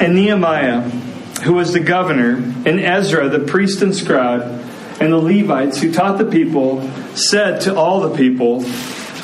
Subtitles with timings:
[0.00, 0.82] And Nehemiah,
[1.42, 4.42] who was the governor, and Ezra, the priest and scribe,
[5.00, 8.60] and the Levites who taught the people, said to all the people,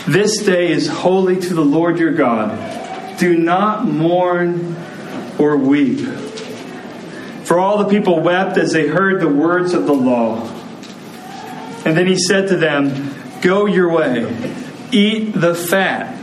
[0.06, 3.18] This day is holy to the Lord your God.
[3.18, 4.76] Do not mourn
[5.38, 6.00] or weep.
[7.44, 10.50] For all the people wept as they heard the words of the law.
[11.84, 14.24] And then he said to them, Go your way,
[14.90, 16.18] eat the fat,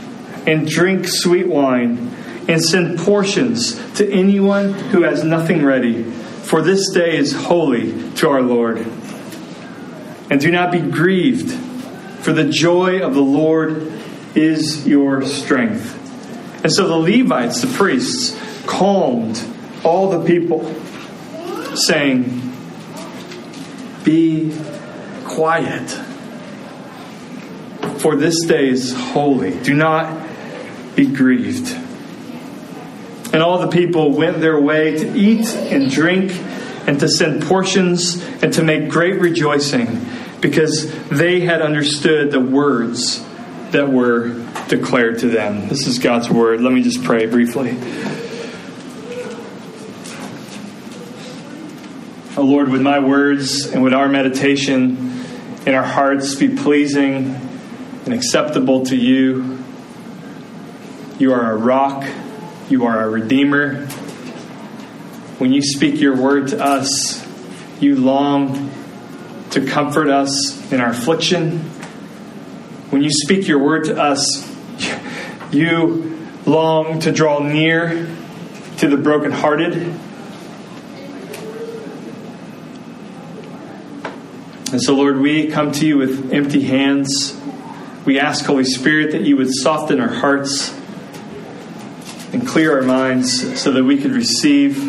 [0.46, 2.11] and drink sweet wine,
[2.48, 8.28] and send portions to anyone who has nothing ready, for this day is holy to
[8.28, 8.78] our Lord.
[10.30, 11.52] And do not be grieved,
[12.22, 13.92] for the joy of the Lord
[14.34, 15.98] is your strength.
[16.64, 19.42] And so the Levites, the priests, calmed
[19.84, 20.64] all the people,
[21.76, 22.52] saying,
[24.04, 24.56] Be
[25.24, 25.90] quiet,
[27.98, 29.58] for this day is holy.
[29.62, 30.26] Do not
[30.94, 31.81] be grieved.
[33.32, 36.32] And all the people went their way to eat and drink
[36.86, 40.06] and to send portions and to make great rejoicing
[40.40, 43.24] because they had understood the words
[43.70, 45.68] that were declared to them.
[45.68, 46.60] This is God's word.
[46.60, 47.76] Let me just pray briefly.
[52.34, 55.22] Oh Lord, would my words and would our meditation
[55.66, 57.34] in our hearts be pleasing
[58.04, 59.58] and acceptable to you.
[61.18, 62.04] You are a rock,
[62.72, 63.84] you are a redeemer.
[65.36, 67.22] When you speak your word to us,
[67.82, 68.70] you long
[69.50, 71.58] to comfort us in our affliction.
[72.88, 74.50] When you speak your word to us,
[75.52, 78.08] you long to draw near
[78.78, 79.74] to the brokenhearted.
[84.72, 87.38] And so, Lord, we come to you with empty hands.
[88.06, 90.74] We ask, Holy Spirit, that you would soften our hearts
[92.32, 94.82] and clear our minds so that we could receive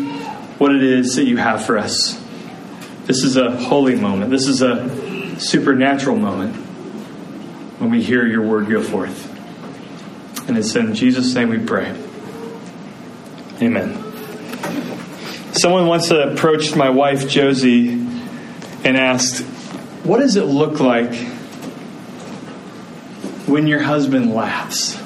[0.58, 2.20] what it is that you have for us.
[3.04, 4.30] This is a holy moment.
[4.30, 6.56] This is a supernatural moment
[7.78, 9.30] when we hear your word go forth.
[10.48, 11.94] And it's in Jesus' name we pray.
[13.60, 14.00] Amen.
[15.52, 17.90] Someone once approached my wife, Josie,
[18.84, 19.42] and asked,
[20.04, 21.14] what does it look like
[23.46, 24.98] when your husband laughs?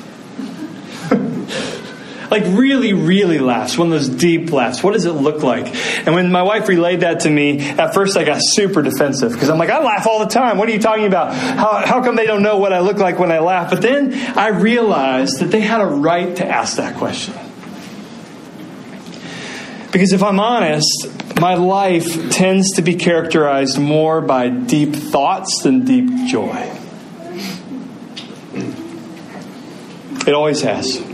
[2.31, 4.83] Like really, really laughs, one of those deep laughs.
[4.83, 5.75] What does it look like?
[6.07, 9.49] And when my wife relayed that to me, at first I got super defensive because
[9.49, 10.59] I'm like, I laugh all the time.
[10.59, 11.35] What are you talking about?
[11.35, 13.71] How, how come they don't know what I look like when I laugh?
[13.71, 17.35] But then I realized that they had a right to ask that question.
[19.91, 21.09] Because if I'm honest,
[21.41, 26.75] my life tends to be characterized more by deep thoughts than deep joy.
[30.27, 31.08] It always has.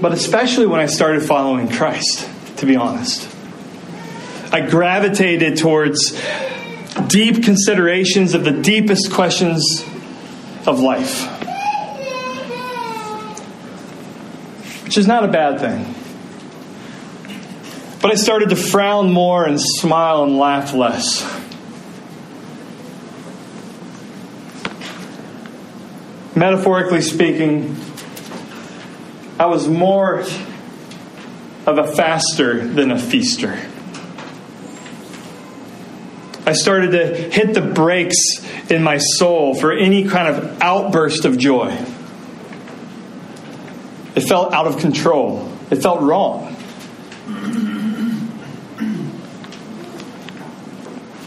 [0.00, 3.28] But especially when I started following Christ, to be honest.
[4.52, 6.20] I gravitated towards
[7.08, 9.84] deep considerations of the deepest questions
[10.66, 11.24] of life.
[14.84, 15.94] Which is not a bad thing.
[18.00, 21.24] But I started to frown more and smile and laugh less.
[26.36, 27.74] Metaphorically speaking,
[29.38, 30.20] I was more
[31.66, 33.58] of a faster than a feaster.
[36.46, 38.16] I started to hit the brakes
[38.70, 41.76] in my soul for any kind of outburst of joy.
[44.14, 45.52] It felt out of control.
[45.70, 46.56] It felt wrong.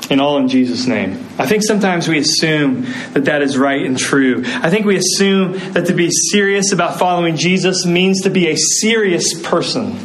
[0.09, 1.28] and all in Jesus' name.
[1.39, 2.81] I think sometimes we assume
[3.13, 4.43] that that is right and true.
[4.45, 8.57] I think we assume that to be serious about following Jesus means to be a
[8.57, 9.97] serious person.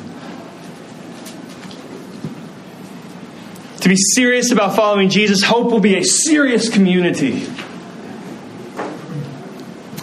[3.80, 7.40] To be serious about following Jesus, hope will be a serious community.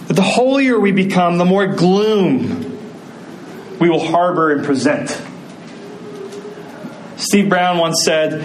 [0.08, 2.78] That the holier we become, the more gloom
[3.80, 5.18] we will harbor and present.
[7.16, 8.44] Steve Brown once said,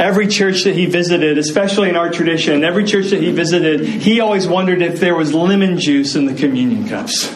[0.00, 4.20] every church that he visited, especially in our tradition, every church that he visited, he
[4.20, 7.32] always wondered if there was lemon juice in the communion cups.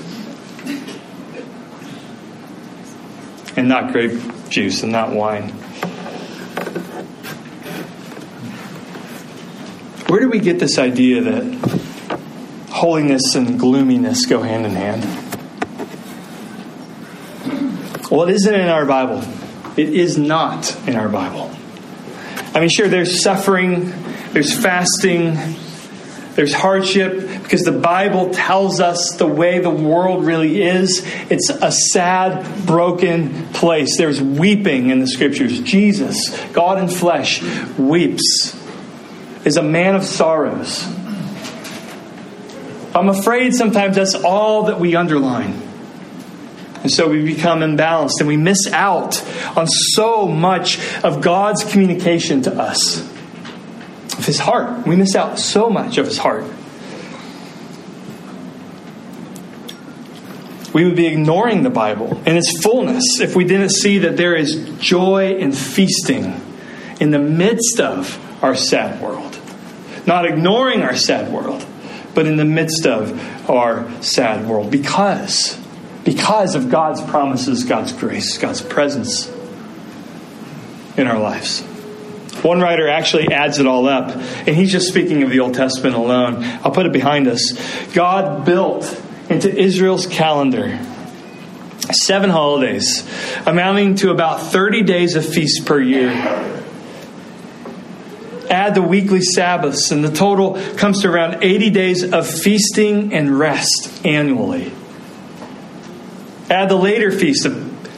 [3.57, 5.51] And not grape juice and not wine.
[10.09, 12.19] Where do we get this idea that
[12.71, 15.03] holiness and gloominess go hand in hand?
[18.11, 19.23] Well, it isn't in our Bible.
[19.77, 21.51] It is not in our Bible.
[22.55, 23.93] I mean, sure, there's suffering,
[24.33, 25.37] there's fasting,
[26.35, 31.07] There's hardship because the Bible tells us the way the world really is.
[31.31, 33.97] It's a sad, broken place.
[33.97, 35.61] There's weeping in the scriptures.
[35.61, 37.41] Jesus, God in flesh,
[37.79, 38.61] weeps,
[39.45, 40.85] is a man of sorrows.
[42.97, 45.61] I'm afraid sometimes that's all that we underline.
[46.85, 49.21] And so we become imbalanced and we miss out
[49.57, 53.01] on so much of God's communication to us,
[54.19, 54.87] of His heart.
[54.87, 56.45] We miss out so much of His heart.
[60.75, 64.35] We would be ignoring the Bible in its fullness if we didn't see that there
[64.35, 66.39] is joy and feasting
[67.01, 69.41] in the midst of our sad world.
[70.07, 71.65] Not ignoring our sad world,
[72.15, 74.71] but in the midst of our sad world.
[74.71, 75.59] Because
[76.05, 79.29] because of God's promises, God's grace, God's presence
[80.97, 81.63] in our lives.
[82.43, 85.97] One writer actually adds it all up, and he's just speaking of the Old Testament
[85.97, 86.45] alone.
[86.63, 87.53] I'll put it behind us.
[87.95, 90.79] God built into Israel's calendar
[91.93, 93.07] seven holidays,
[93.47, 96.11] amounting to about 30 days of feasts per year.
[98.51, 103.39] Add the weekly Sabbaths, and the total comes to around 80 days of feasting and
[103.39, 104.73] rest annually.
[106.51, 107.55] Add the later feast of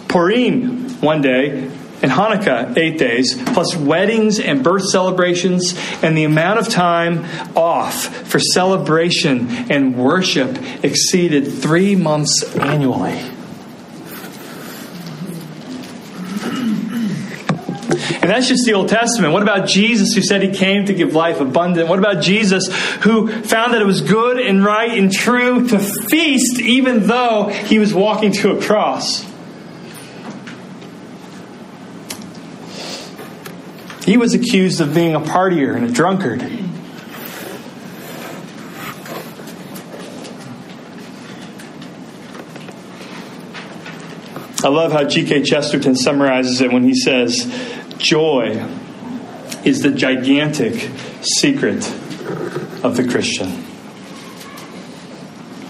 [0.08, 1.70] Purim one day
[2.02, 7.24] and Hanukkah eight days, plus weddings and birth celebrations, and the amount of time
[7.56, 13.18] off for celebration and worship exceeded three months annually.
[18.26, 19.32] And that's just the Old Testament.
[19.32, 21.88] What about Jesus who said he came to give life abundant?
[21.88, 22.66] What about Jesus
[23.04, 27.78] who found that it was good and right and true to feast even though he
[27.78, 29.24] was walking to a cross?
[34.04, 36.42] He was accused of being a partier and a drunkard.
[44.64, 45.44] I love how G.K.
[45.44, 47.46] Chesterton summarizes it when he says,
[47.98, 48.66] Joy
[49.64, 50.90] is the gigantic
[51.22, 51.86] secret
[52.84, 53.48] of the Christian.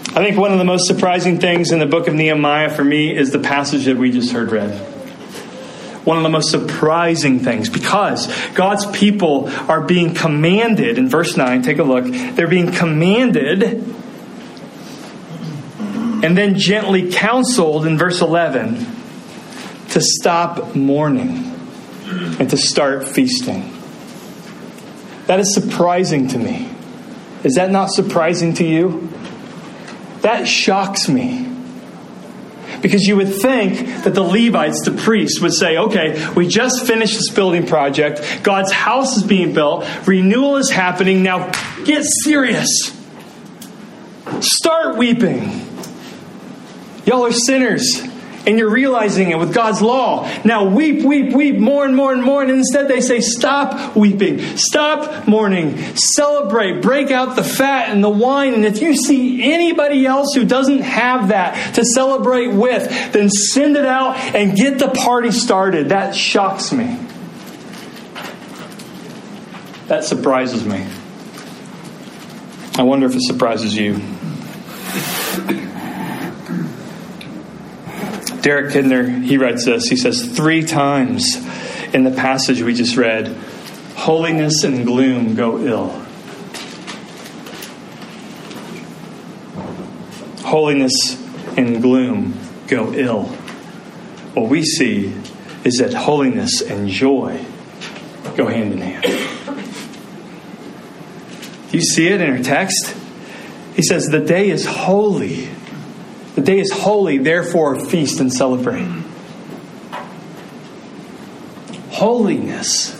[0.09, 3.15] I think one of the most surprising things in the book of Nehemiah for me
[3.15, 4.71] is the passage that we just heard read.
[6.05, 11.61] One of the most surprising things because God's people are being commanded, in verse 9,
[11.61, 13.63] take a look, they're being commanded
[16.23, 18.85] and then gently counseled in verse 11
[19.89, 21.56] to stop mourning
[22.07, 23.73] and to start feasting.
[25.27, 26.69] That is surprising to me.
[27.43, 29.09] Is that not surprising to you?
[30.21, 31.45] That shocks me.
[32.81, 37.15] Because you would think that the Levites, the priests, would say, okay, we just finished
[37.15, 38.41] this building project.
[38.43, 39.85] God's house is being built.
[40.07, 41.23] Renewal is happening.
[41.23, 41.51] Now
[41.83, 42.67] get serious.
[44.39, 45.65] Start weeping.
[47.05, 48.01] Y'all are sinners
[48.47, 50.27] and you're realizing it with God's law.
[50.43, 52.17] Now weep, weep, weep, mourn, mourn, mourn.
[52.17, 58.03] And more instead they say, stop weeping, stop mourning, celebrate, break out the fat and
[58.03, 58.53] the wine.
[58.53, 63.75] And if you see anybody else who doesn't have that to celebrate with, then send
[63.75, 65.89] it out and get the party started.
[65.89, 66.97] That shocks me.
[69.87, 70.85] That surprises me.
[72.77, 74.01] I wonder if it surprises you.
[78.47, 79.89] Derek Kidner, he writes this.
[79.89, 81.35] He says, Three times
[81.93, 83.27] in the passage we just read,
[83.97, 85.89] holiness and gloom go ill.
[90.47, 91.21] Holiness
[91.57, 93.23] and gloom go ill.
[94.33, 95.13] What we see
[95.65, 97.43] is that holiness and joy
[98.37, 99.03] go hand in hand.
[101.69, 102.95] Do you see it in our text?
[103.75, 105.49] He says, The day is holy.
[106.37, 108.87] The day is holy, therefore feast and celebrate.
[111.89, 112.95] Holiness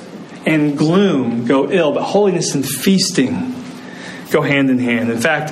[0.48, 3.54] and gloom go ill, but holiness and feasting
[4.32, 5.12] go hand in hand.
[5.12, 5.52] In fact,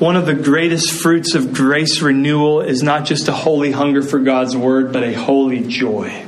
[0.00, 4.20] one of the greatest fruits of grace renewal is not just a holy hunger for
[4.20, 6.24] God's word, but a holy joy.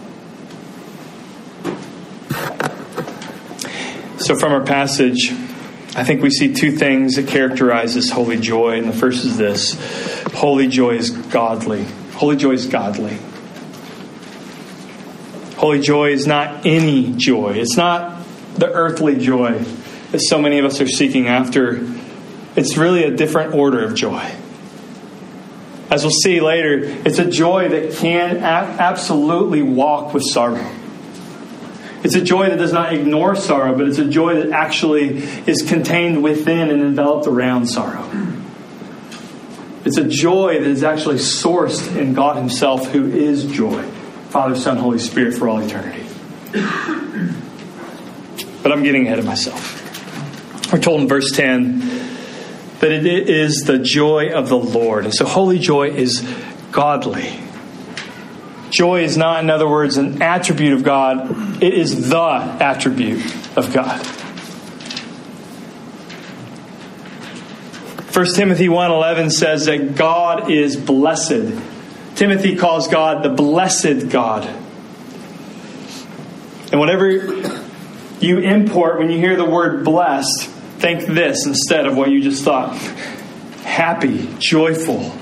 [4.19, 5.33] So, from our passage,
[5.97, 8.76] I think we see two things that characterize this holy joy.
[8.78, 11.84] And the first is this holy joy is godly.
[12.12, 13.18] Holy joy is godly.
[15.56, 18.18] Holy joy is not any joy, it's not
[18.56, 19.58] the earthly joy
[20.10, 21.87] that so many of us are seeking after.
[22.56, 24.34] It's really a different order of joy.
[25.90, 30.70] As we'll see later, it's a joy that can absolutely walk with sorrow.
[32.02, 35.62] It's a joy that does not ignore sorrow, but it's a joy that actually is
[35.62, 38.08] contained within and enveloped around sorrow.
[39.84, 43.82] It's a joy that is actually sourced in God Himself, who is joy
[44.30, 46.06] Father, Son, Holy Spirit for all eternity.
[48.62, 50.72] But I'm getting ahead of myself.
[50.72, 51.80] We're told in verse 10
[52.78, 55.04] that it is the joy of the Lord.
[55.04, 56.20] And so, holy joy is
[56.70, 57.40] godly.
[58.70, 63.25] Joy is not, in other words, an attribute of God, it is the attribute
[63.56, 64.06] of God.
[68.12, 71.52] 1 Timothy 1:11 says that God is blessed.
[72.17, 74.49] Timothy calls God the blessed God.
[76.73, 77.09] And whatever
[78.21, 80.49] you import when you hear the word blessed,
[80.79, 82.76] think this instead of what you just thought.
[83.62, 85.12] Happy, joyful,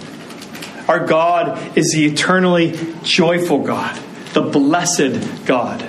[0.88, 3.99] our God is the eternally joyful God,
[4.33, 5.83] the blessed God.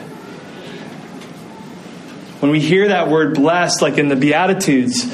[2.42, 5.06] When we hear that word blessed, like in the Beatitudes,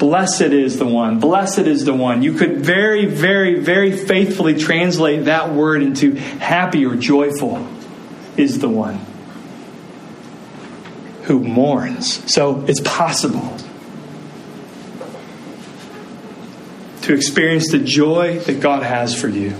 [0.00, 2.22] blessed is the one, blessed is the one.
[2.22, 7.64] You could very, very, very faithfully translate that word into happy or joyful
[8.36, 8.98] is the one
[11.24, 12.32] who mourns.
[12.32, 13.56] So it's possible
[17.02, 19.54] to experience the joy that God has for you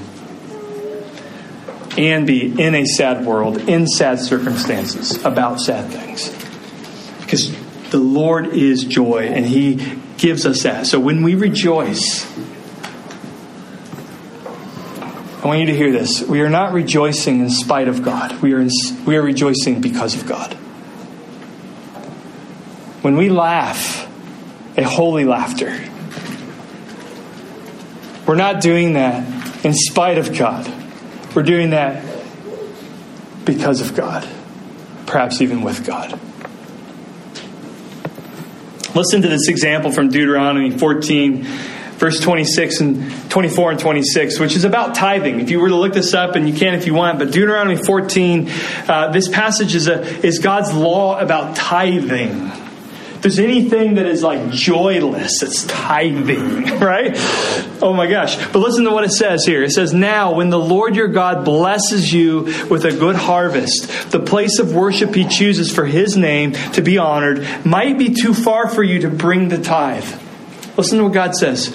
[1.99, 6.30] and be in a sad world, in sad circumstances, about sad things.
[7.20, 7.54] Because
[7.90, 10.87] the Lord is joy and He gives us that.
[10.87, 12.27] So when we rejoice,
[15.43, 16.23] I want you to hear this.
[16.23, 18.43] We are not rejoicing in spite of God.
[18.43, 18.69] We are, in,
[19.07, 20.53] we are rejoicing because of God.
[23.03, 24.07] When we laugh,
[24.77, 25.83] a holy laughter,
[28.27, 30.71] we're not doing that in spite of God.
[31.35, 32.05] We're doing that
[33.47, 34.29] because of God,
[35.07, 36.21] perhaps even with God.
[38.94, 44.64] Listen to this example from Deuteronomy 14, verse 26 and 24 and 26, which is
[44.64, 45.38] about tithing.
[45.38, 47.76] If you were to look this up, and you can if you want, but Deuteronomy
[47.76, 48.50] 14,
[48.88, 52.50] uh, this passage is, a, is God's law about tithing.
[53.21, 57.12] There's anything that is like joyless, it's tithing, right?
[57.83, 58.37] Oh my gosh.
[58.50, 59.62] But listen to what it says here.
[59.62, 64.21] It says, Now, when the Lord your God blesses you with a good harvest, the
[64.21, 68.69] place of worship he chooses for his name to be honored might be too far
[68.69, 70.09] for you to bring the tithe.
[70.79, 71.69] Listen to what God says.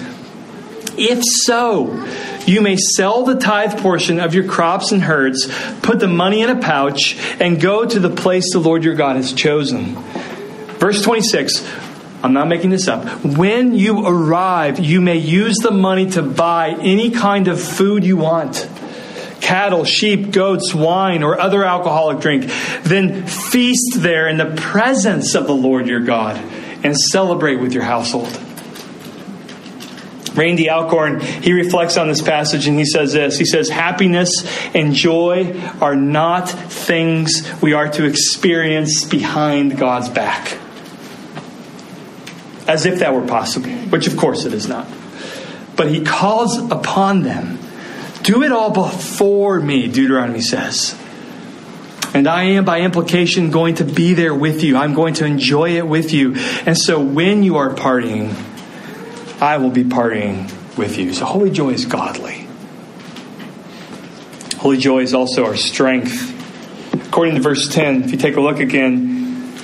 [0.98, 2.06] If so,
[2.46, 5.46] you may sell the tithe portion of your crops and herds,
[5.82, 9.16] put the money in a pouch, and go to the place the Lord your God
[9.16, 9.96] has chosen.
[10.78, 11.66] Verse 26,
[12.22, 13.24] I'm not making this up.
[13.24, 18.16] When you arrive, you may use the money to buy any kind of food you
[18.16, 18.68] want
[19.40, 22.50] cattle, sheep, goats, wine, or other alcoholic drink.
[22.82, 26.36] Then feast there in the presence of the Lord your God
[26.82, 28.40] and celebrate with your household.
[30.34, 33.38] Randy Alcorn, he reflects on this passage and he says this.
[33.38, 40.58] He says, Happiness and joy are not things we are to experience behind God's back
[42.66, 44.86] as if that were possible, which of course it is not.
[45.76, 47.58] But he calls upon them.
[48.22, 50.98] Do it all before me, Deuteronomy says.
[52.14, 54.76] And I am, by implication, going to be there with you.
[54.76, 56.34] I'm going to enjoy it with you.
[56.64, 58.34] And so when you are partying,
[59.40, 61.12] I will be partying with you.
[61.12, 62.46] So holy joy is godly.
[64.56, 66.32] Holy joy is also our strength.
[67.08, 69.15] According to verse 10, if you take a look again,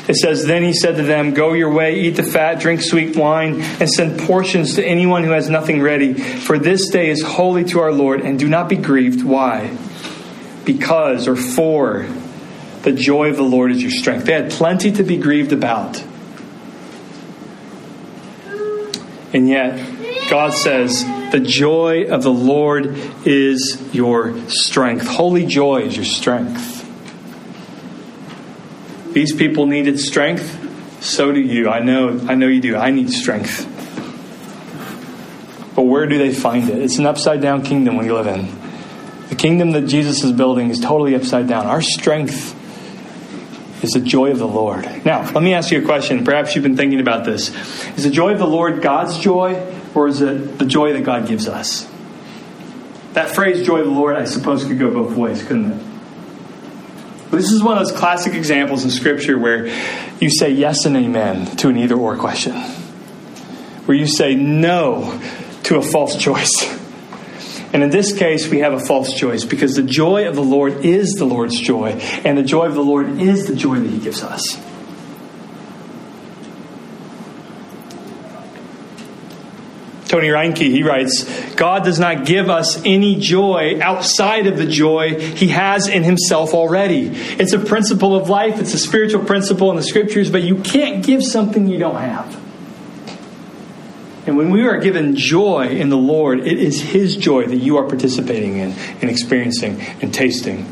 [0.09, 3.17] it says, Then he said to them, Go your way, eat the fat, drink sweet
[3.17, 6.15] wine, and send portions to anyone who has nothing ready.
[6.15, 9.23] For this day is holy to our Lord, and do not be grieved.
[9.23, 9.77] Why?
[10.65, 12.07] Because, or for,
[12.83, 14.27] the joy of the Lord is your strength.
[14.27, 16.03] They had plenty to be grieved about.
[19.33, 22.95] And yet, God says, the joy of the Lord
[23.25, 25.07] is your strength.
[25.07, 26.82] Holy joy is your strength.
[29.13, 31.03] These people needed strength.
[31.03, 31.69] So do you.
[31.69, 32.77] I know, I know you do.
[32.77, 33.69] I need strength.
[35.75, 36.79] But where do they find it?
[36.79, 38.49] It's an upside down kingdom we live in.
[39.29, 41.67] The kingdom that Jesus is building is totally upside down.
[41.67, 42.55] Our strength
[43.83, 44.85] is the joy of the Lord.
[45.05, 46.25] Now, let me ask you a question.
[46.25, 47.49] Perhaps you've been thinking about this.
[47.97, 49.61] Is the joy of the Lord God's joy,
[49.95, 51.91] or is it the joy that God gives us?
[53.15, 55.92] That phrase, joy of the Lord, I suppose could go both ways, couldn't it?
[57.33, 59.67] This is one of those classic examples in Scripture where
[60.21, 62.53] you say yes and amen to an either or question,
[63.87, 65.19] where you say no
[65.63, 66.79] to a false choice.
[67.73, 70.85] And in this case, we have a false choice because the joy of the Lord
[70.85, 73.99] is the Lord's joy, and the joy of the Lord is the joy that He
[73.99, 74.61] gives us.
[80.13, 85.19] Tony Reinke, he writes, God does not give us any joy outside of the joy
[85.19, 87.07] he has in himself already.
[87.07, 91.03] It's a principle of life, it's a spiritual principle in the scriptures, but you can't
[91.03, 92.39] give something you don't have.
[94.27, 97.79] And when we are given joy in the Lord, it is his joy that you
[97.79, 100.67] are participating in and experiencing and tasting.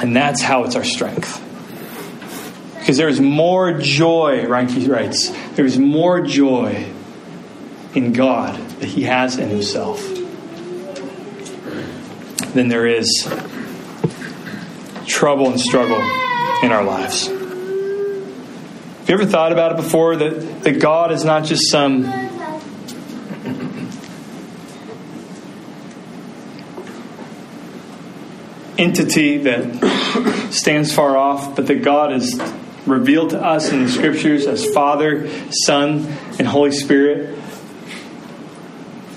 [0.00, 1.42] And that's how it's our strength.
[2.78, 6.91] Because there is more joy, Reinke writes, there is more joy
[7.94, 10.00] in God that he has in himself
[12.54, 13.28] than there is
[15.06, 16.00] trouble and struggle
[16.62, 17.26] in our lives.
[17.26, 22.04] Have you ever thought about it before that, that God is not just some
[28.78, 32.40] entity that stands far off, but that God is
[32.86, 36.06] revealed to us in the scriptures as Father, Son,
[36.38, 37.38] and Holy Spirit.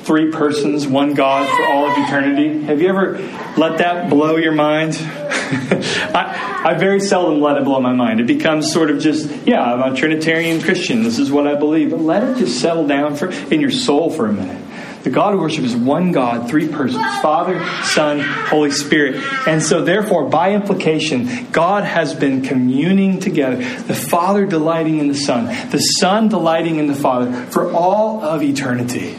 [0.06, 2.64] Three persons, one God for all of eternity.
[2.66, 3.18] Have you ever
[3.58, 4.96] let that blow your mind?
[5.02, 8.20] I, I, very seldom let it blow my mind.
[8.20, 11.02] It becomes sort of just, yeah, I'm a Trinitarian Christian.
[11.02, 11.90] This is what I believe.
[11.90, 14.62] But let it just settle down for, in your soul for a minute.
[15.06, 19.24] The God worship is one God, three persons Father, Son, Holy Spirit.
[19.48, 23.58] And so, therefore, by implication, God has been communing together.
[23.58, 28.42] The Father delighting in the Son, the Son delighting in the Father for all of
[28.42, 29.16] eternity.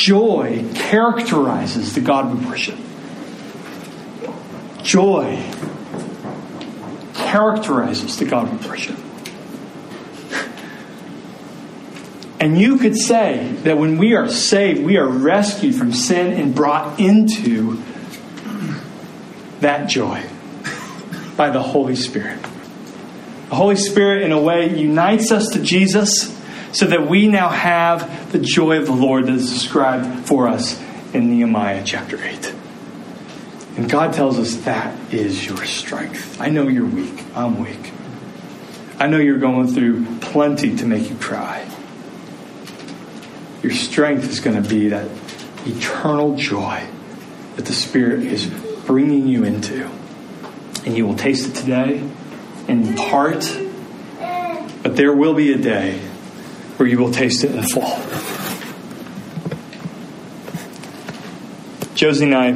[0.00, 2.78] Joy characterizes the God we worship.
[4.82, 5.44] Joy
[7.12, 8.96] characterizes the God we worship.
[12.40, 16.54] And you could say that when we are saved, we are rescued from sin and
[16.54, 17.82] brought into
[19.60, 20.24] that joy
[21.36, 22.42] by the Holy Spirit.
[23.50, 26.39] The Holy Spirit, in a way, unites us to Jesus
[26.72, 30.80] so that we now have the joy of the Lord that is described for us
[31.12, 32.54] in Nehemiah chapter 8.
[33.76, 36.40] And God tells us that is your strength.
[36.40, 37.24] I know you're weak.
[37.34, 37.92] I'm weak.
[38.98, 41.66] I know you're going through plenty to make you cry
[43.62, 45.08] your strength is going to be that
[45.66, 46.86] eternal joy
[47.56, 48.46] that the Spirit is
[48.86, 49.88] bringing you into.
[50.86, 52.02] And you will taste it today
[52.68, 53.40] in part,
[54.82, 56.00] but there will be a day
[56.80, 57.82] where you will taste it in full.
[61.94, 62.52] Josie and I,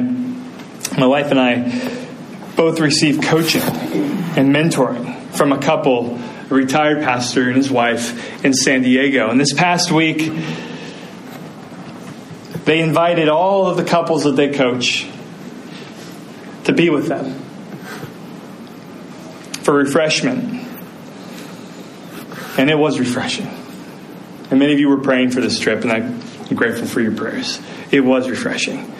[0.97, 2.07] my wife and I,
[2.55, 8.55] both received coaching and mentoring from a couple, a retired pastor and his wife in
[8.55, 9.29] San Diego.
[9.29, 10.31] And this past week,
[12.65, 15.07] they invited all of the couples that they coach
[16.63, 17.39] to be with them
[19.61, 20.65] for refreshment.
[22.57, 23.54] And it was refreshing.
[24.49, 27.59] And many of you were praying for this trip, and I'm grateful for your prayers.
[27.91, 28.93] It was refreshing.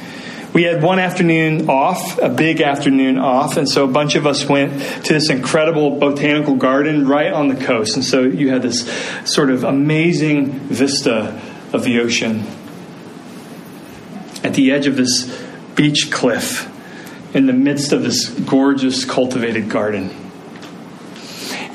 [0.53, 4.45] We had one afternoon off, a big afternoon off, and so a bunch of us
[4.47, 7.97] went to this incredible botanical garden right on the coast.
[7.97, 8.89] And so you had this
[9.25, 11.41] sort of amazing vista
[11.73, 12.45] of the ocean
[14.45, 15.29] at the edge of this
[15.75, 16.71] beach cliff
[17.35, 20.24] in the midst of this gorgeous cultivated garden.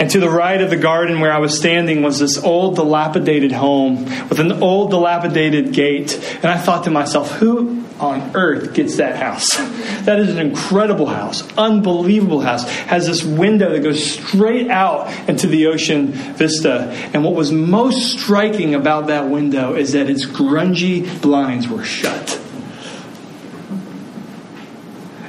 [0.01, 3.53] And to the right of the garden where I was standing was this old dilapidated
[3.53, 6.15] home with an old dilapidated gate.
[6.37, 9.47] And I thought to myself, who on earth gets that house?
[10.01, 12.67] That is an incredible house, unbelievable house.
[12.67, 16.91] Has this window that goes straight out into the ocean vista.
[17.13, 22.40] And what was most striking about that window is that its grungy blinds were shut.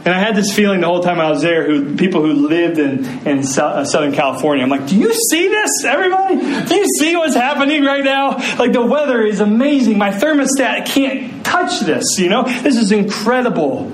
[0.03, 2.79] And I had this feeling the whole time I was there, who people who lived
[2.79, 6.37] in, in uh, Southern California, I'm like, do you see this, everybody?
[6.65, 8.37] Do you see what's happening right now?
[8.57, 9.99] Like, the weather is amazing.
[9.99, 12.43] My thermostat can't touch this, you know?
[12.43, 13.91] This is incredible.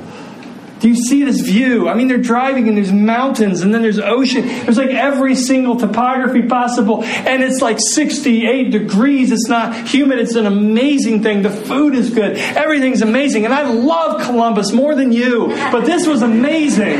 [0.79, 1.89] Do you see this view?
[1.89, 4.45] I mean, they're driving and there's mountains and then there's ocean.
[4.45, 7.03] There's like every single topography possible.
[7.03, 9.31] And it's like 68 degrees.
[9.31, 10.19] It's not humid.
[10.19, 11.41] It's an amazing thing.
[11.41, 12.37] The food is good.
[12.37, 13.45] Everything's amazing.
[13.45, 15.47] And I love Columbus more than you.
[15.71, 16.99] But this was amazing.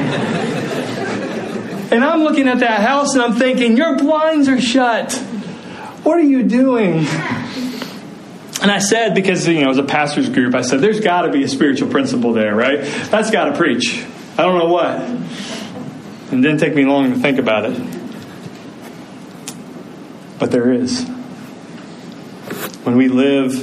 [1.89, 5.13] And I'm looking at that house and I'm thinking, your blinds are shut.
[6.03, 7.05] What are you doing?
[8.62, 11.32] And I said, because, you know, as a pastor's group, I said, there's got to
[11.32, 12.80] be a spiritual principle there, right?
[13.10, 14.04] That's got to preach.
[14.38, 15.00] I don't know what.
[15.00, 17.80] And it didn't take me long to think about it.
[20.39, 21.04] But there is.
[22.84, 23.54] When we live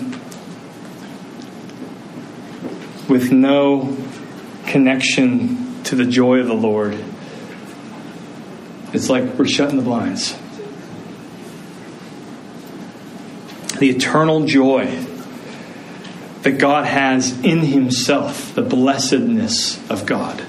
[3.09, 3.97] with no
[4.67, 7.03] connection to the joy of the Lord,
[8.93, 10.37] it's like we're shutting the blinds.
[13.79, 14.87] The eternal joy
[16.43, 20.43] that God has in Himself, the blessedness of God,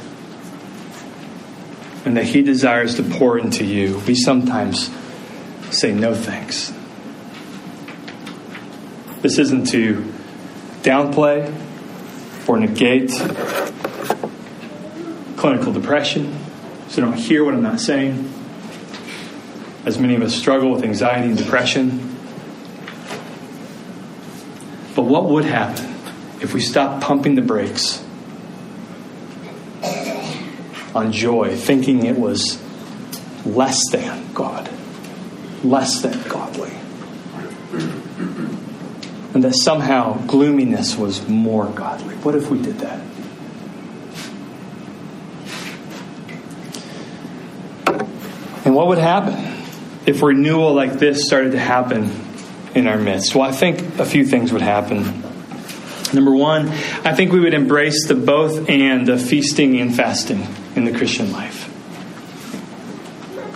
[2.06, 4.92] and that He desires to pour into you, we sometimes
[5.72, 6.74] say no thanks.
[9.22, 10.04] This isn't to
[10.84, 11.52] downplay
[12.48, 13.10] or negate
[15.36, 16.38] clinical depression,
[16.90, 18.32] so don't hear what I'm not saying.
[19.86, 22.05] As many of us struggle with anxiety and depression.
[24.96, 25.94] But what would happen
[26.42, 28.02] if we stopped pumping the brakes
[30.96, 32.62] on joy, thinking it was
[33.46, 34.70] less than God,
[35.64, 36.72] less than godly?
[39.34, 42.16] And that somehow gloominess was more godly.
[42.16, 43.02] What if we did that?
[48.64, 49.36] And what would happen
[50.06, 52.25] if renewal like this started to happen
[52.76, 53.34] in our midst?
[53.34, 55.24] Well, I think a few things would happen.
[56.14, 56.70] Number one,
[57.04, 61.32] I think we would embrace the both and of feasting and fasting in the Christian
[61.32, 61.72] life.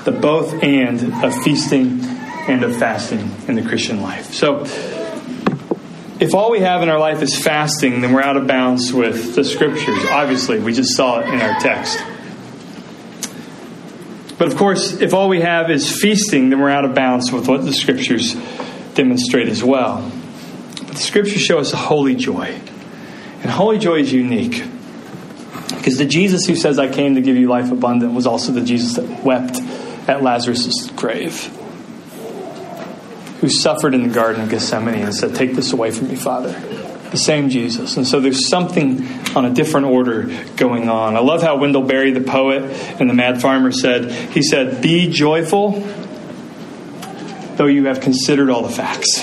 [0.05, 2.01] The both and of feasting
[2.47, 4.34] and of fasting in the Christian life.
[4.34, 4.65] So,
[6.19, 9.36] if all we have in our life is fasting, then we're out of bounds with
[9.36, 10.03] the scriptures.
[10.10, 11.99] Obviously, we just saw it in our text.
[14.38, 17.47] But of course, if all we have is feasting, then we're out of bounds with
[17.47, 18.36] what the scriptures
[18.99, 20.12] demonstrate as well.
[20.75, 22.59] But the scriptures show us a holy joy.
[23.41, 24.62] And holy joy is unique.
[25.69, 28.62] Because the Jesus who says, I came to give you life abundant, was also the
[28.62, 29.57] Jesus that wept
[30.09, 31.45] at Lazarus' grave,
[33.39, 36.53] who suffered in the Garden of Gethsemane and said, Take this away from me, Father
[37.12, 37.97] the same Jesus.
[37.97, 41.15] And so there's something on a different order going on.
[41.15, 42.63] I love how Wendell Berry, the poet
[42.99, 45.81] and the mad farmer, said, he said, Be joyful,
[47.59, 49.21] though you have considered all the facts.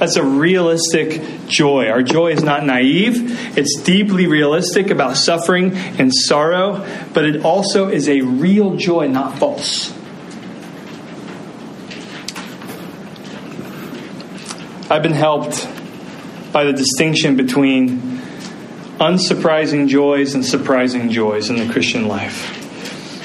[0.00, 1.88] That's a realistic joy.
[1.88, 3.56] Our joy is not naive.
[3.56, 9.38] It's deeply realistic about suffering and sorrow, but it also is a real joy, not
[9.38, 9.92] false.
[14.90, 15.68] I've been helped
[16.52, 18.00] by the distinction between
[18.98, 22.56] unsurprising joys and surprising joys in the Christian life.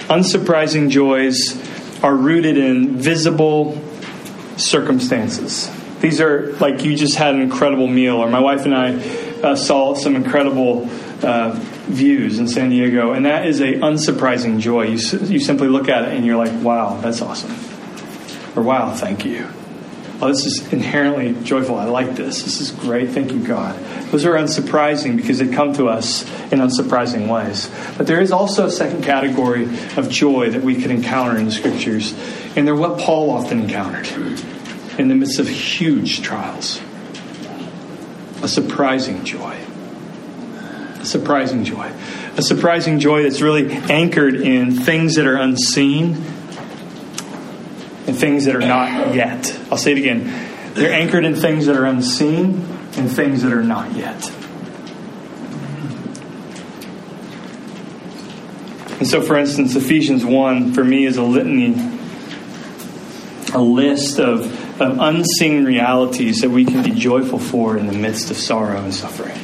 [0.10, 1.60] Unsurprising joys
[2.04, 3.82] are rooted in visible
[4.58, 5.70] circumstances.
[6.00, 8.94] These are like you just had an incredible meal, or my wife and I
[9.42, 10.90] uh, saw some incredible
[11.24, 11.52] uh,
[11.88, 14.84] views in San Diego, and that is a unsurprising joy.
[14.84, 17.56] You, you simply look at it and you're like, wow, that's awesome.
[18.56, 19.50] Or wow, thank you
[20.22, 21.78] oh, this is inherently joyful.
[21.78, 22.44] I like this.
[22.44, 23.10] This is great.
[23.10, 23.78] Thank you, God.
[24.12, 27.70] Those are unsurprising because they come to us in unsurprising ways.
[27.98, 29.66] But there is also a second category
[29.98, 32.14] of joy that we can encounter in the scriptures,
[32.56, 34.08] and they're what Paul often encountered
[34.98, 36.82] in the midst of huge trials
[38.46, 39.58] a surprising joy.
[41.00, 41.92] A surprising joy.
[42.38, 46.14] A surprising joy that's really anchored in things that are unseen
[48.08, 49.58] and things that are not yet.
[49.72, 50.74] I'll say it again.
[50.74, 52.66] They're anchored in things that are unseen
[52.98, 54.32] and things that are not yet.
[59.00, 61.74] And so, for instance, Ephesians 1 for me is a litany,
[63.54, 68.32] a list of, of unseen realities that we can be joyful for in the midst
[68.32, 69.38] of sorrow and suffering.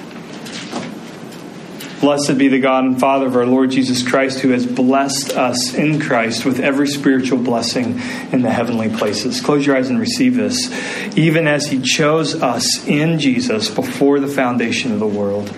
[2.01, 5.75] Blessed be the God and Father of our Lord Jesus Christ, who has blessed us
[5.75, 9.39] in Christ with every spiritual blessing in the heavenly places.
[9.39, 10.71] Close your eyes and receive this.
[11.15, 15.49] Even as He chose us in Jesus before the foundation of the world,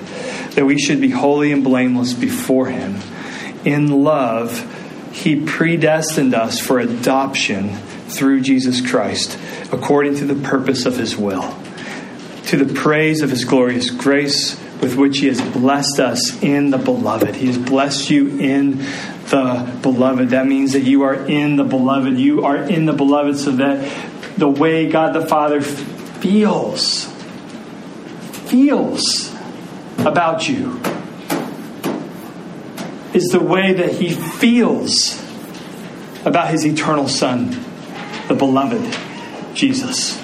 [0.55, 2.97] that we should be holy and blameless before Him.
[3.63, 4.69] In love,
[5.13, 7.73] He predestined us for adoption
[8.09, 9.39] through Jesus Christ,
[9.71, 11.57] according to the purpose of His will,
[12.47, 16.77] to the praise of His glorious grace with which He has blessed us in the
[16.77, 17.35] beloved.
[17.35, 18.79] He has blessed you in
[19.29, 20.31] the beloved.
[20.31, 22.19] That means that you are in the beloved.
[22.19, 27.05] You are in the beloved so that the way God the Father feels,
[28.49, 29.33] feels
[29.99, 30.81] about you
[33.13, 35.23] is the way that He feels
[36.25, 37.51] about His eternal Son,
[38.27, 38.83] the beloved
[39.55, 40.19] Jesus.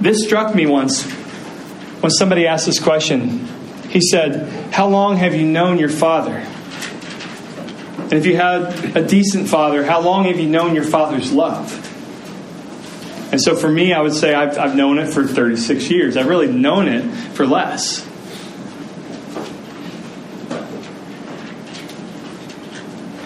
[0.00, 1.15] This struck me once
[2.06, 3.44] when somebody asked this question,
[3.88, 6.36] he said, How long have you known your father?
[6.36, 11.82] And if you had a decent father, how long have you known your father's love?
[13.32, 16.16] And so for me, I would say I've, I've known it for 36 years.
[16.16, 18.06] I've really known it for less.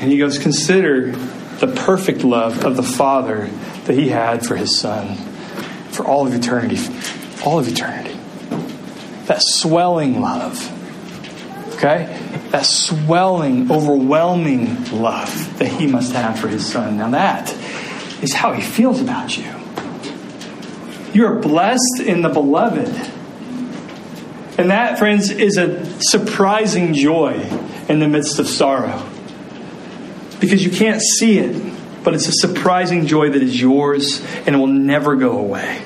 [0.01, 1.13] And he goes, Consider
[1.59, 3.51] the perfect love of the Father
[3.85, 5.17] that he had for his Son
[5.91, 6.79] for all of eternity.
[7.45, 8.20] All of eternity.
[9.31, 10.59] That swelling love.
[11.75, 12.19] Okay?
[12.51, 16.97] That swelling, overwhelming love that he must have for his Son.
[16.97, 17.49] Now, that
[18.25, 19.49] is how he feels about you.
[21.13, 22.89] You are blessed in the beloved.
[24.59, 27.35] And that, friends, is a surprising joy
[27.89, 29.09] in the midst of sorrow.
[30.41, 34.59] Because you can't see it, but it's a surprising joy that is yours and it
[34.59, 35.85] will never go away.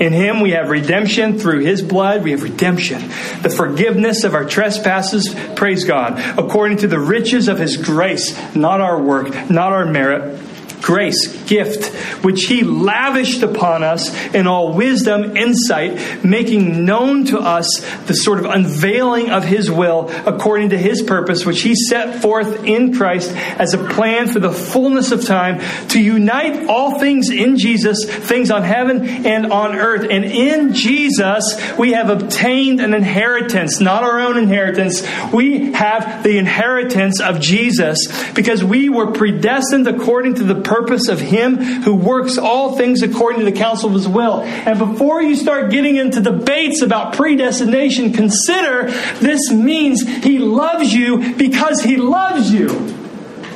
[0.00, 2.24] In Him we have redemption through His blood.
[2.24, 3.08] We have redemption.
[3.42, 8.80] The forgiveness of our trespasses, praise God, according to the riches of His grace, not
[8.80, 10.40] our work, not our merit
[10.80, 11.86] grace, gift,
[12.24, 17.68] which he lavished upon us in all wisdom, insight, making known to us
[18.06, 22.64] the sort of unveiling of his will according to his purpose, which he set forth
[22.64, 27.56] in Christ as a plan for the fullness of time to unite all things in
[27.56, 30.06] Jesus, things on heaven and on earth.
[30.08, 35.02] And in Jesus, we have obtained an inheritance, not our own inheritance.
[35.32, 37.98] We have the inheritance of Jesus
[38.34, 41.39] because we were predestined according to the purpose of Him
[41.82, 44.42] who works all things according to the counsel of His will.
[44.42, 51.34] And before you start getting into debates about predestination, consider this means He loves you
[51.34, 52.68] because He loves you.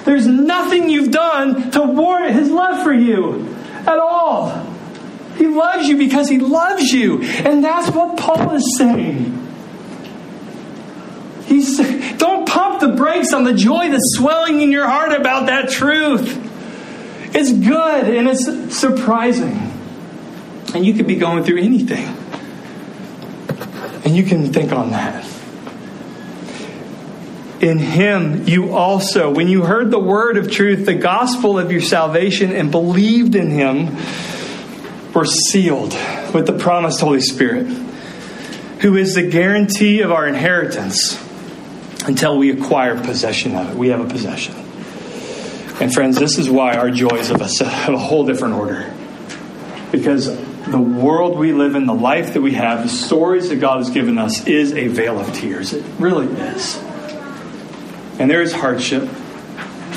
[0.04, 4.66] There's nothing you've done to warrant His love for you at all.
[5.36, 7.22] He loves you because He loves you.
[7.22, 9.40] And that's what Paul is saying.
[11.46, 11.78] He's,
[12.16, 16.43] don't pump the brakes on the joy that's swelling in your heart about that truth.
[17.34, 19.72] It's good and it's surprising.
[20.72, 22.06] And you could be going through anything.
[24.04, 25.26] And you can think on that.
[27.60, 31.80] In Him, you also, when you heard the word of truth, the gospel of your
[31.80, 33.96] salvation, and believed in Him,
[35.14, 35.96] were sealed
[36.34, 37.66] with the promised Holy Spirit,
[38.80, 41.18] who is the guarantee of our inheritance
[42.06, 43.76] until we acquire possession of it.
[43.76, 44.63] We have a possession.
[45.80, 48.94] And friends, this is why our joys of us of a whole different order.
[49.90, 50.26] Because
[50.66, 53.90] the world we live in, the life that we have, the stories that God has
[53.90, 55.72] given us is a vale of tears.
[55.72, 56.76] It really is.
[58.18, 59.02] And there is hardship,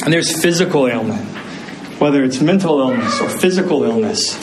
[0.04, 1.26] and there's physical ailment,
[2.00, 4.36] whether it's mental illness or physical illness.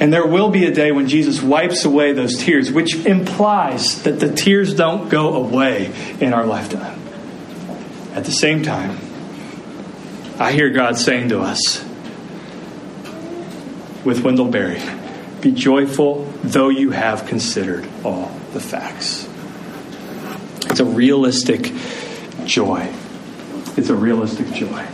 [0.00, 4.20] And there will be a day when Jesus wipes away those tears, which implies that
[4.20, 7.00] the tears don't go away in our lifetime.
[8.14, 8.98] At the same time,
[10.42, 11.84] I hear God saying to us
[14.04, 14.82] with Wendell Berry
[15.40, 19.28] Be joyful, though you have considered all the facts.
[20.66, 21.70] It's a realistic
[22.44, 22.92] joy.
[23.76, 24.84] It's a realistic joy.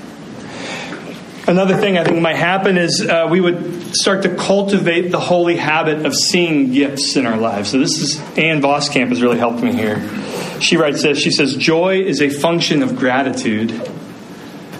[1.46, 5.56] Another thing I think might happen is uh, we would start to cultivate the holy
[5.56, 7.70] habit of seeing gifts in our lives.
[7.70, 10.06] So this is Ann Voskamp has really helped me here.
[10.60, 11.18] She writes this.
[11.18, 13.72] She says, "Joy is a function of gratitude."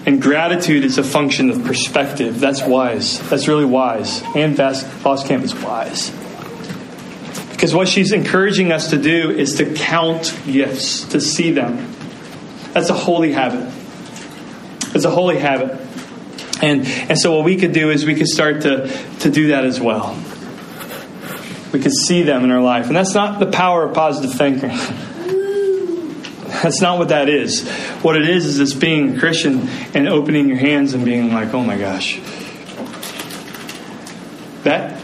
[0.08, 2.40] And gratitude is a function of perspective.
[2.40, 3.20] That's wise.
[3.28, 4.22] That's really wise.
[4.34, 6.10] Ann Voskamp is wise.
[7.50, 11.94] Because what she's encouraging us to do is to count gifts, to see them.
[12.72, 13.70] That's a holy habit.
[14.94, 15.78] It's a holy habit.
[16.62, 19.66] And, and so what we could do is we could start to, to do that
[19.66, 20.18] as well.
[21.70, 22.86] We could see them in our life.
[22.86, 24.70] And that's not the power of positive thinking.
[26.62, 27.68] That's not what that is.
[28.02, 31.54] What it is is it's being a Christian and opening your hands and being like,
[31.54, 32.18] "Oh my gosh,
[34.64, 35.00] that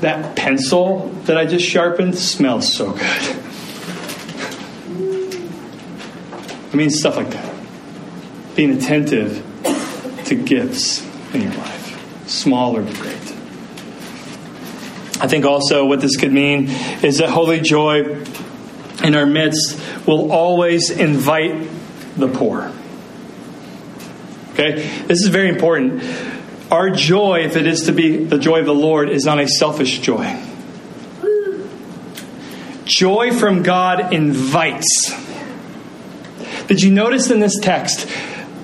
[0.00, 3.36] that pencil that I just sharpened smells so good."
[6.72, 7.54] I mean, stuff like that.
[8.54, 9.44] Being attentive
[10.26, 13.16] to gifts in your life, small or great.
[15.20, 16.68] I think also what this could mean
[17.02, 18.24] is that holy joy
[19.02, 21.68] in our midst will always invite
[22.16, 22.72] the poor.
[24.52, 25.04] Okay?
[25.06, 26.02] This is very important.
[26.70, 29.48] Our joy, if it is to be the joy of the Lord, is not a
[29.48, 30.40] selfish joy.
[32.84, 35.14] Joy from God invites.
[36.66, 38.08] Did you notice in this text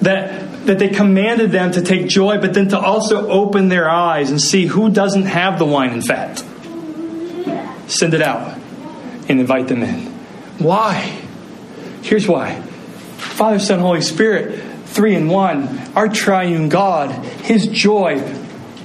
[0.01, 4.31] that, that they commanded them to take joy, but then to also open their eyes
[4.31, 6.39] and see who doesn't have the wine and fat?
[7.89, 8.59] Send it out
[9.29, 10.07] and invite them in.
[10.59, 11.26] Why?
[12.07, 17.11] Here's why Father, Son, Holy Spirit, three in one, our triune God,
[17.45, 18.21] His joy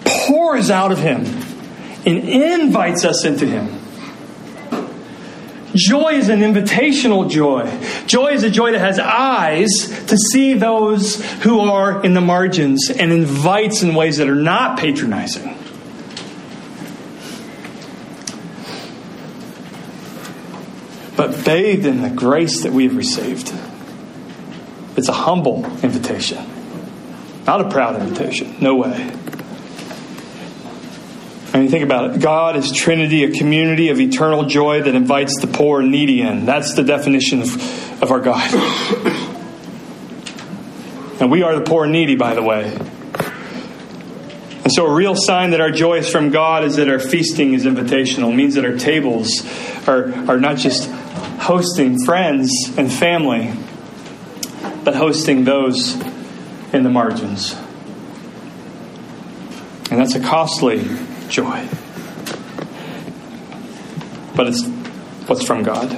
[0.04, 1.26] pours out of him
[2.06, 3.80] and invites us into him.
[5.74, 7.72] Joy is an invitational joy.
[8.08, 9.70] Joy is a joy that has eyes
[10.08, 14.80] to see those who are in the margins and invites in ways that are not
[14.80, 15.61] patronizing.
[21.32, 23.54] But bathed in the grace that we have received.
[24.98, 26.46] It's a humble invitation,
[27.46, 28.58] not a proud invitation.
[28.60, 29.10] No way.
[31.54, 32.22] I mean, think about it.
[32.22, 36.46] God is Trinity, a community of eternal joy that invites the poor and needy in.
[36.46, 38.50] That's the definition of, of our God.
[41.22, 42.74] And we are the poor and needy, by the way.
[44.64, 47.54] And so, a real sign that our joy is from God is that our feasting
[47.54, 48.32] is invitational.
[48.32, 49.46] It means that our tables
[49.88, 50.90] are, are not just
[51.42, 53.52] hosting friends and family,
[54.84, 55.96] but hosting those
[56.72, 57.56] in the margins.
[59.90, 60.88] And that's a costly
[61.30, 61.68] joy.
[64.36, 64.66] But it's
[65.28, 65.92] what's from God.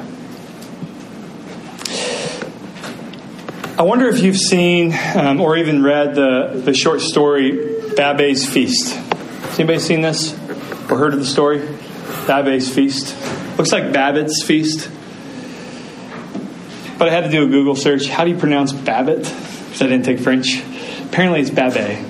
[3.78, 7.52] I wonder if you've seen um, or even read the, the short story
[7.96, 8.94] Babette's Feast.
[8.94, 10.34] Has anybody seen this
[10.90, 11.60] or heard of the story?
[12.28, 13.16] Babette's Feast.
[13.58, 14.90] Looks like Babbitt's Feast.
[17.04, 18.08] But I had to do a Google search.
[18.08, 19.24] How do you pronounce Babbitt?
[19.24, 20.64] Because I didn't take French.
[21.04, 22.02] Apparently it's Babette.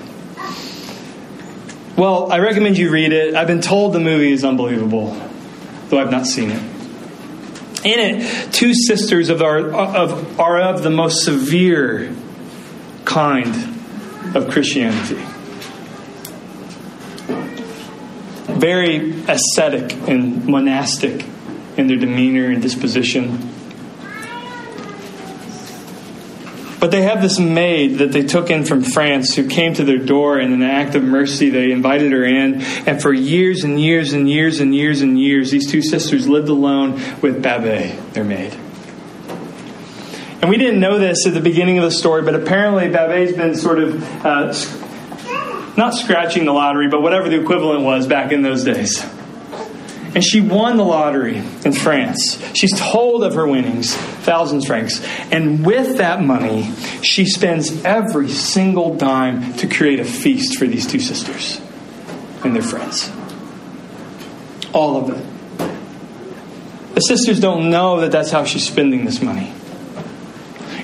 [1.96, 3.34] Well, I recommend you read it.
[3.34, 5.20] I've been told the movie is unbelievable,
[5.88, 6.62] though I've not seen it.
[7.84, 12.14] In it, two sisters of our, of, are of the most severe
[13.04, 13.52] kind
[14.36, 15.20] of Christianity.
[18.46, 21.24] Very ascetic and monastic
[21.76, 23.53] in their demeanor and disposition.
[26.84, 29.96] But they have this maid that they took in from France who came to their
[29.96, 31.48] door in an act of mercy.
[31.48, 32.60] They invited her in.
[32.60, 36.50] And for years and years and years and years and years, these two sisters lived
[36.50, 38.52] alone with Babette, their maid.
[40.42, 43.54] And we didn't know this at the beginning of the story, but apparently Babette's been
[43.54, 44.52] sort of uh,
[45.78, 49.02] not scratching the lottery, but whatever the equivalent was back in those days
[50.14, 52.40] and she won the lottery in France.
[52.54, 55.04] She's told of her winnings, thousands francs.
[55.32, 56.70] And with that money,
[57.02, 61.60] she spends every single dime to create a feast for these two sisters
[62.44, 63.10] and their friends.
[64.72, 66.94] All of it.
[66.94, 69.52] The sisters don't know that that's how she's spending this money.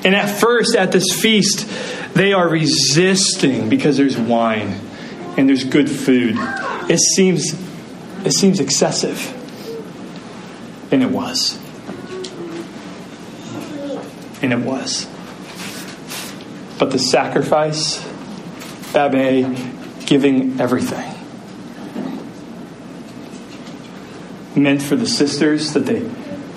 [0.03, 1.69] And at first, at this feast,
[2.15, 4.81] they are resisting because there's wine
[5.37, 6.35] and there's good food.
[6.91, 7.53] It seems
[8.25, 9.37] it seems excessive.
[10.93, 11.59] And it was.
[14.43, 15.07] And it was.
[16.79, 18.03] But the sacrifice,
[18.93, 21.15] Babette giving everything,
[24.57, 26.01] meant for the sisters that they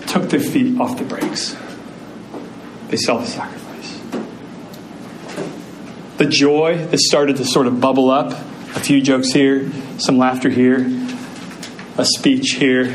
[0.07, 1.55] took their feet off the brakes.
[2.87, 3.99] They saw the sacrifice.
[6.17, 8.31] The joy that started to sort of bubble up,
[8.75, 10.89] a few jokes here, some laughter here,
[11.97, 12.85] a speech here,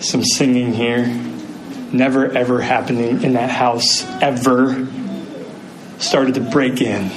[0.00, 1.06] some singing here.
[1.92, 4.86] Never ever happening in that house ever.
[5.98, 7.10] Started to break in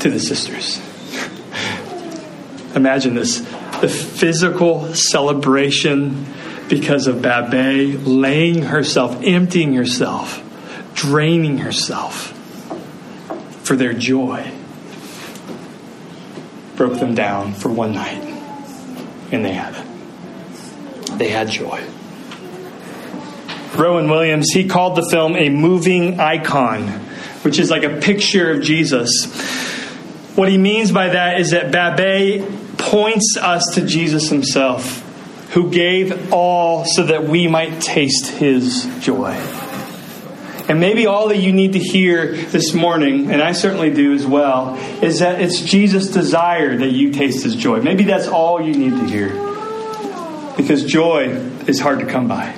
[0.00, 0.80] to the sisters.
[2.74, 3.40] Imagine this
[3.80, 6.26] the physical celebration
[6.68, 10.42] because of Babette laying herself, emptying herself,
[10.94, 12.32] draining herself
[13.64, 14.52] for their joy
[16.78, 18.27] broke them down for one night
[19.30, 21.18] and they had it.
[21.18, 21.82] They had joy.
[23.74, 26.88] Rowan Williams, he called the film a moving icon,
[27.42, 29.26] which is like a picture of Jesus.
[30.36, 35.04] What he means by that is that Babette points us to Jesus himself,
[35.52, 39.34] who gave all so that we might taste his joy.
[40.68, 44.26] And maybe all that you need to hear this morning, and I certainly do as
[44.26, 47.80] well, is that it's Jesus' desire that you taste his joy.
[47.80, 49.30] Maybe that's all you need to hear.
[50.58, 51.28] Because joy
[51.66, 52.54] is hard to come by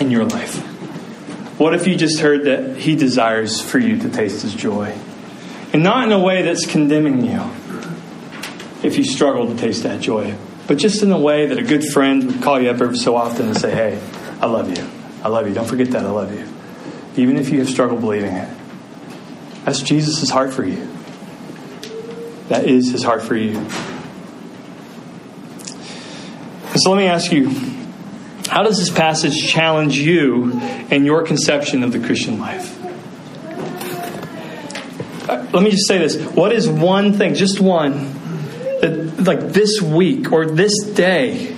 [0.00, 0.56] in your life.
[1.56, 4.92] What if you just heard that he desires for you to taste his joy?
[5.72, 7.40] And not in a way that's condemning you
[8.82, 10.34] if you struggle to taste that joy,
[10.66, 13.14] but just in a way that a good friend would call you up every so
[13.14, 14.02] often and say, Hey,
[14.40, 14.84] I love you.
[15.22, 15.54] I love you.
[15.54, 16.04] Don't forget that.
[16.04, 16.53] I love you
[17.16, 18.48] even if you have struggled believing it.
[19.64, 20.88] That's Jesus' heart for you.
[22.48, 23.54] That is his heart for you.
[26.76, 27.48] so let me ask you
[28.48, 30.52] how does this passage challenge you
[30.90, 32.80] and your conception of the Christian life?
[35.28, 36.16] Uh, let me just say this.
[36.32, 38.12] What is one thing, just one,
[38.80, 41.53] that, like this week or this day,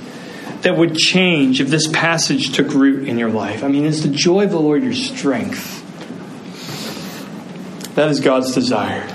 [0.63, 3.63] that would change if this passage took root in your life?
[3.63, 5.83] I mean, is the joy of the Lord your strength?
[7.95, 9.09] That is God's desire.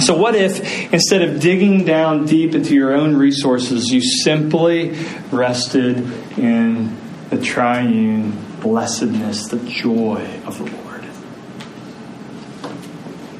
[0.00, 4.98] So, what if instead of digging down deep into your own resources, you simply
[5.30, 5.98] rested
[6.36, 6.96] in
[7.30, 11.04] the triune blessedness, the joy of the Lord?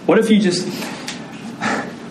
[0.06, 0.68] What if you just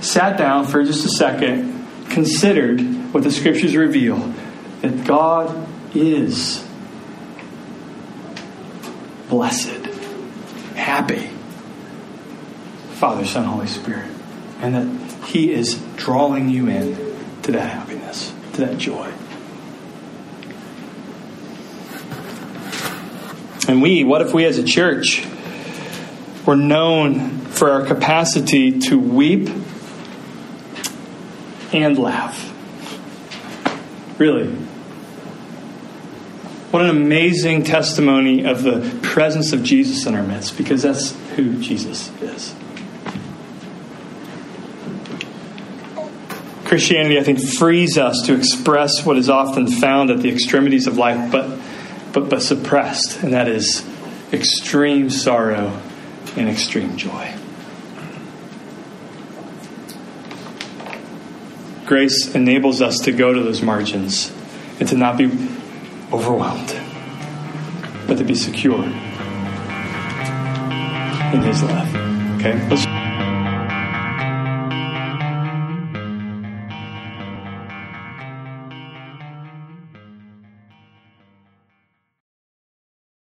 [0.04, 2.82] sat down for just a second, considered
[3.14, 4.18] what the scriptures reveal
[4.84, 5.66] that God
[5.96, 6.62] is
[9.30, 9.86] blessed,
[10.76, 11.30] happy,
[12.96, 14.12] Father, Son, Holy Spirit,
[14.60, 16.96] and that He is drawing you in
[17.44, 19.10] to that happiness, to that joy.
[23.70, 25.26] And we, what if we as a church
[26.46, 29.50] were known for our capacity to weep
[31.72, 32.50] and laugh?
[34.20, 34.63] Really.
[36.74, 41.62] What an amazing testimony of the presence of Jesus in our midst, because that's who
[41.62, 42.56] Jesus is.
[46.66, 50.98] Christianity, I think, frees us to express what is often found at the extremities of
[50.98, 51.60] life, but,
[52.12, 53.88] but, but suppressed, and that is
[54.32, 55.80] extreme sorrow
[56.36, 57.36] and extreme joy.
[61.86, 64.34] Grace enables us to go to those margins
[64.80, 65.28] and to not be
[66.14, 66.80] overwhelmed,
[68.08, 68.84] but to be secure
[71.34, 71.88] in His love.
[72.36, 72.54] Okay?
[72.70, 73.03] Let's